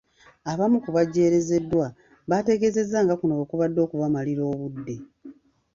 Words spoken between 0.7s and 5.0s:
ku bejjerezeddwa bategeezezza nga kuno bwe kubadde okubamalira obudde.